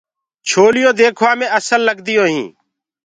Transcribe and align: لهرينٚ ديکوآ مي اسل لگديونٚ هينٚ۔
لهرينٚ 0.49 0.95
ديکوآ 0.99 1.31
مي 1.39 1.47
اسل 1.57 1.81
لگديونٚ 1.87 2.29
هينٚ۔ 2.33 2.51